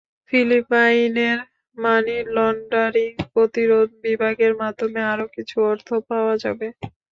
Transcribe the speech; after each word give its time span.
ফিলিপাইনের 0.29 1.39
money 1.77 2.17
laundering 2.35 3.11
প্রতিরোধ 3.33 3.87
বিভাগের 4.03 4.53
মাধ্যমে 4.61 5.01
আরও 5.13 5.25
কিছু 5.35 5.55
অর্থ 5.71 5.87
পাওয়া 6.09 6.35
যাবে। 6.43 6.67